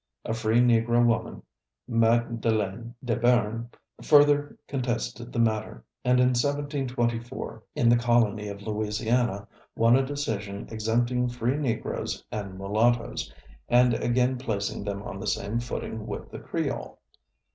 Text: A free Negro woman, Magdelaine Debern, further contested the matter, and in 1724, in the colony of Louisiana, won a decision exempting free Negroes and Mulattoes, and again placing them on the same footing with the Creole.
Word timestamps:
A 0.25 0.33
free 0.33 0.59
Negro 0.61 1.05
woman, 1.05 1.43
Magdelaine 1.87 2.95
Debern, 3.05 3.69
further 4.01 4.57
contested 4.67 5.31
the 5.31 5.37
matter, 5.37 5.85
and 6.03 6.19
in 6.19 6.29
1724, 6.29 7.63
in 7.75 7.87
the 7.87 7.95
colony 7.97 8.47
of 8.47 8.63
Louisiana, 8.63 9.47
won 9.75 9.95
a 9.95 10.03
decision 10.03 10.67
exempting 10.71 11.27
free 11.29 11.55
Negroes 11.55 12.23
and 12.31 12.57
Mulattoes, 12.57 13.31
and 13.69 13.93
again 13.93 14.39
placing 14.39 14.83
them 14.85 15.03
on 15.03 15.19
the 15.19 15.27
same 15.27 15.59
footing 15.59 16.07
with 16.07 16.31
the 16.31 16.39
Creole. 16.39 16.97